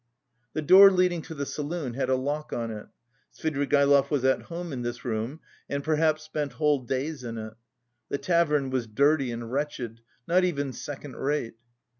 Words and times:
The 0.53 0.63
door 0.63 0.89
leading 0.89 1.21
to 1.21 1.35
the 1.35 1.45
saloon 1.45 1.93
had 1.93 2.09
a 2.09 2.15
lock 2.15 2.51
on 2.51 2.71
it. 2.71 2.87
Svidrigaïlov 3.37 4.09
was 4.09 4.25
at 4.25 4.41
home 4.41 4.73
in 4.73 4.81
this 4.81 5.05
room 5.05 5.41
and 5.69 5.83
perhaps 5.83 6.23
spent 6.23 6.53
whole 6.53 6.79
days 6.79 7.23
in 7.23 7.37
it. 7.37 7.53
The 8.09 8.17
tavern 8.17 8.71
was 8.71 8.87
dirty 8.87 9.29
and 9.31 9.51
wretched, 9.53 10.01
not 10.27 10.43
even 10.43 10.73
second 10.73 11.17
rate. 11.17 11.53